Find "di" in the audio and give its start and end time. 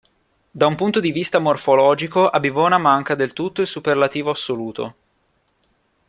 0.99-1.11